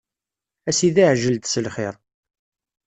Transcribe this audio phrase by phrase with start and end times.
[0.69, 1.95] A sidi ɛjel-d s lxir.